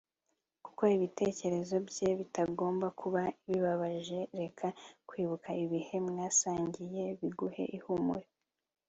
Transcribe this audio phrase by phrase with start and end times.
[0.65, 4.67] kuko ibitekerezo bye bitagomba kuba bibabaje reka
[5.07, 8.25] kwibuka ibihe mwasangiye biguhe ihumure